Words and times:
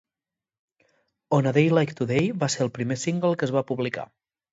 "On 1.37 1.45
a 1.49 1.53
Day 1.57 1.65
Like 1.79 1.93
Today" 1.99 2.23
va 2.45 2.49
ser 2.53 2.63
el 2.65 2.71
primer 2.79 2.97
single 3.03 3.31
que 3.43 3.47
es 3.49 3.55
va 3.59 3.63
publicar. 3.73 4.07